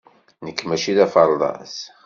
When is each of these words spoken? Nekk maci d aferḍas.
Nekk 0.45 0.59
maci 0.63 0.93
d 0.97 0.99
aferḍas. 1.05 1.75